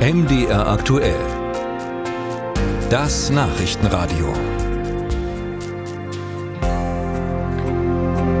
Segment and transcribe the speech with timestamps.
[0.00, 1.20] MDR aktuell.
[2.88, 4.32] Das Nachrichtenradio.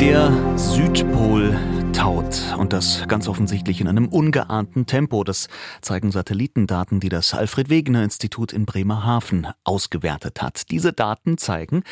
[0.00, 1.56] Der Südpol
[1.94, 5.22] taut und das ganz offensichtlich in einem ungeahnten Tempo.
[5.22, 5.48] Das
[5.80, 10.70] zeigen Satellitendaten, die das Alfred Wegener Institut in Bremerhaven ausgewertet hat.
[10.70, 11.84] Diese Daten zeigen,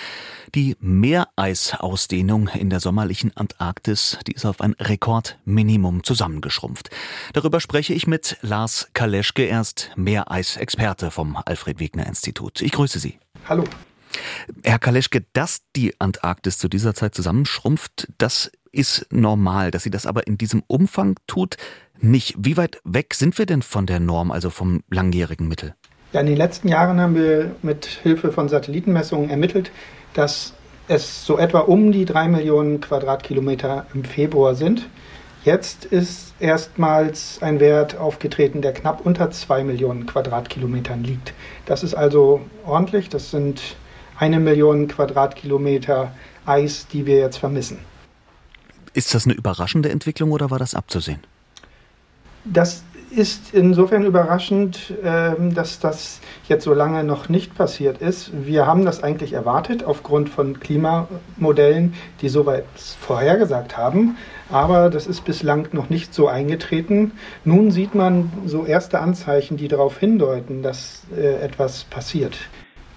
[0.55, 6.91] die Meereisausdehnung in der sommerlichen Antarktis, die ist auf ein Rekordminimum zusammengeschrumpft.
[7.33, 12.61] Darüber spreche ich mit Lars Kaleschke, erst Meereisexperte vom Alfred Wegener Institut.
[12.61, 13.19] Ich grüße Sie.
[13.49, 13.65] Hallo.
[14.65, 19.71] Herr Kaleschke, dass die Antarktis zu dieser Zeit zusammenschrumpft, das ist normal.
[19.71, 21.57] Dass sie das aber in diesem Umfang tut,
[22.01, 22.35] nicht.
[22.39, 25.75] Wie weit weg sind wir denn von der Norm, also vom langjährigen Mittel?
[26.13, 29.71] Ja, in den letzten Jahren haben wir mit Hilfe von Satellitenmessungen ermittelt,
[30.15, 30.53] dass
[30.89, 34.89] es so etwa um die drei Millionen Quadratkilometer im Februar sind.
[35.45, 41.35] Jetzt ist erstmals ein Wert aufgetreten, der knapp unter zwei Millionen Quadratkilometern liegt.
[41.67, 43.09] Das ist also ordentlich.
[43.09, 43.61] Das sind
[44.19, 46.13] eine Million Quadratkilometer
[46.47, 47.79] Eis, die wir jetzt vermissen.
[48.95, 51.21] Ist das eine überraschende Entwicklung oder war das abzusehen?
[52.45, 52.83] Das
[53.15, 58.31] ist insofern überraschend, ähm, dass das jetzt so lange noch nicht passiert ist.
[58.33, 62.65] Wir haben das eigentlich erwartet aufgrund von Klimamodellen, die soweit
[63.01, 64.17] vorhergesagt haben.
[64.51, 67.13] Aber das ist bislang noch nicht so eingetreten.
[67.45, 72.37] Nun sieht man so erste Anzeichen, die darauf hindeuten, dass äh, etwas passiert.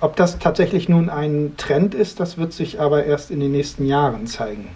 [0.02, 3.86] Ob das tatsächlich nun ein Trend ist, das wird sich aber erst in den nächsten
[3.86, 4.70] Jahren zeigen.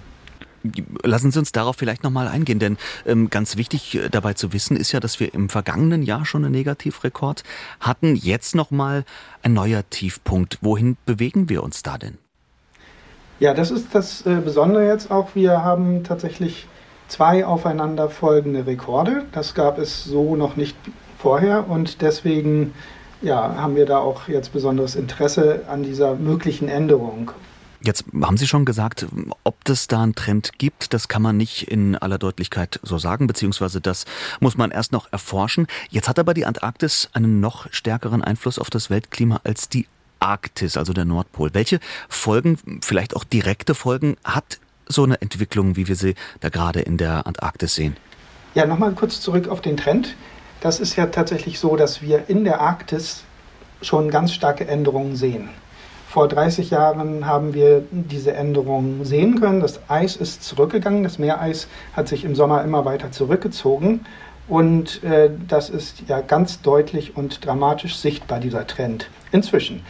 [1.04, 4.78] Lassen Sie uns darauf vielleicht nochmal eingehen, denn ähm, ganz wichtig äh, dabei zu wissen
[4.78, 7.44] ist ja, dass wir im vergangenen Jahr schon einen Negativrekord
[7.80, 8.16] hatten.
[8.16, 9.06] Jetzt nochmal
[9.44, 10.60] ein neuer Tiefpunkt.
[10.62, 12.18] Wohin bewegen wir uns da denn?
[13.40, 15.30] Ja, das ist das äh, Besondere jetzt auch.
[15.34, 16.68] Wir haben tatsächlich
[17.08, 19.26] zwei aufeinanderfolgende Rekorde.
[19.32, 20.76] Das gab es so noch nicht
[21.18, 22.74] vorher und deswegen
[23.22, 27.32] ja, haben wir da auch jetzt besonderes Interesse an dieser möglichen Änderung.
[27.82, 29.06] Jetzt haben Sie schon gesagt,
[29.46, 33.26] ob es da einen Trend gibt, das kann man nicht in aller Deutlichkeit so sagen,
[33.26, 34.04] beziehungsweise das
[34.42, 35.66] muss man erst noch erforschen.
[35.90, 39.88] Jetzt hat aber die Antarktis einen noch stärkeren Einfluss auf das Weltklima als die
[40.20, 41.54] Arktis, also der Nordpol.
[41.54, 41.80] Welche
[42.10, 46.98] Folgen, vielleicht auch direkte Folgen, hat so eine Entwicklung, wie wir sie da gerade in
[46.98, 47.96] der Antarktis sehen?
[48.56, 50.16] Ja, nochmal kurz zurück auf den Trend.
[50.60, 53.24] Das ist ja tatsächlich so, dass wir in der Arktis
[53.82, 55.50] schon ganz starke Änderungen sehen.
[56.10, 59.60] Vor 30 Jahren haben wir diese Änderungen sehen können.
[59.60, 64.08] Das Eis ist zurückgegangen, das Meereis hat sich im Sommer immer weiter zurückgezogen.
[64.48, 69.08] Und äh, das ist ja ganz deutlich und dramatisch sichtbar, dieser Trend.
[69.32, 69.84] Inzwischen.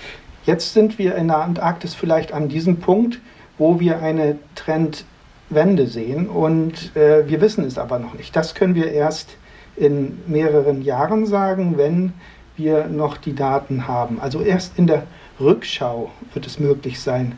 [0.44, 3.22] Jetzt sind wir in der Antarktis vielleicht an diesem Punkt,
[3.58, 6.28] wo wir eine Trendwende sehen.
[6.28, 8.36] Und äh, wir wissen es aber noch nicht.
[8.36, 9.38] Das können wir erst
[9.78, 12.12] in mehreren Jahren sagen, wenn
[12.60, 14.20] wir noch die Daten haben.
[14.20, 15.08] Also erst in der
[15.40, 17.38] Rückschau wird es möglich sein,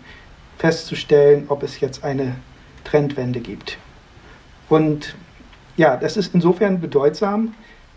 [0.57, 2.35] festzustellen, ob es jetzt eine
[2.83, 3.77] Trendwende gibt.
[4.67, 5.15] Und
[5.77, 7.53] ja, das ist insofern bedeutsam.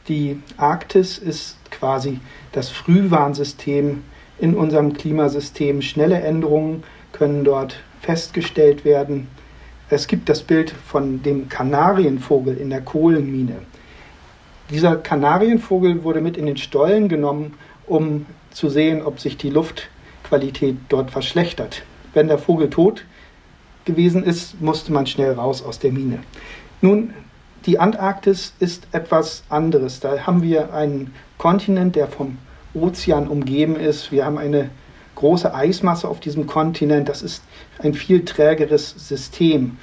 [0.08, 2.20] Die Arktis ist quasi
[2.52, 4.04] das Frühwarnsystem
[4.38, 5.82] in unserem Klimasystem.
[5.82, 6.82] Schnelle Änderungen
[7.12, 9.28] können dort festgestellt werden.
[9.88, 13.56] Es gibt das Bild von dem Kanarienvogel in der Kohlenmine.
[14.70, 17.54] Dieser Kanarienvogel wurde mit in den Stollen genommen,
[17.86, 21.82] um zu sehen, ob sich die Luftqualität dort verschlechtert.
[22.14, 23.04] Wenn der Vogel tot
[23.84, 26.20] gewesen ist, musste man schnell raus aus der Mine.
[26.80, 27.12] Nun,
[27.66, 30.00] die Antarktis ist etwas anderes.
[30.00, 32.38] Da haben wir einen Kontinent, der vom
[32.74, 34.12] Ozean umgeben ist.
[34.12, 34.70] Wir haben eine
[35.14, 37.08] große Eismasse auf diesem Kontinent.
[37.08, 37.42] Das ist
[37.78, 39.78] ein viel trägeres System.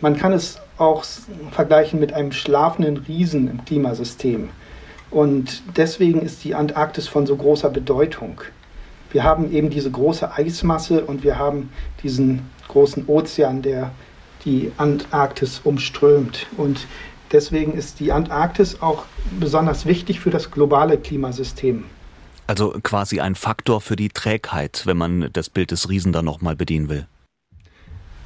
[0.00, 1.04] Man kann es auch
[1.50, 4.50] vergleichen mit einem schlafenden Riesen im Klimasystem.
[5.10, 8.40] Und deswegen ist die Antarktis von so großer Bedeutung.
[9.10, 11.70] Wir haben eben diese große Eismasse und wir haben
[12.02, 13.90] diesen großen Ozean, der
[14.44, 16.46] die Antarktis umströmt.
[16.56, 16.86] Und
[17.32, 19.04] deswegen ist die Antarktis auch
[19.40, 21.84] besonders wichtig für das globale Klimasystem.
[22.46, 26.56] Also quasi ein Faktor für die Trägheit, wenn man das Bild des Riesen dann nochmal
[26.56, 27.06] bedienen will.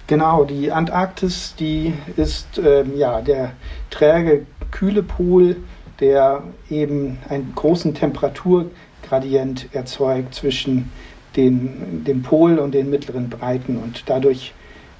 [0.06, 3.52] Genau, die Antarktis, die ist ähm, ja der
[3.90, 5.56] träge, kühle Pol,
[6.00, 10.90] der eben einen großen Temperaturgradient erzeugt zwischen
[11.36, 13.78] den, dem Pol und den mittleren Breiten.
[13.78, 14.52] Und dadurch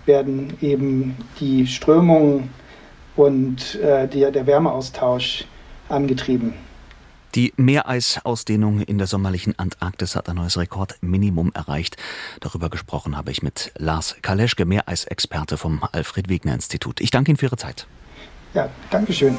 [0.06, 2.50] werden eben die Strömungen
[3.16, 5.44] und äh, die, der Wärmeaustausch
[5.88, 6.54] angetrieben.
[7.34, 11.96] Die Meereisausdehnung in der sommerlichen Antarktis hat ein neues Rekordminimum erreicht.
[12.40, 17.00] Darüber gesprochen habe ich mit Lars Kaleschke, Meereisexperte vom Alfred Wegener Institut.
[17.00, 17.87] Ich danke Ihnen für Ihre Zeit.
[18.52, 19.38] Ja, Dankeschön.